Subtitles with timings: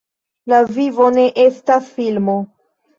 [0.53, 2.43] La vivo ne estas filmo.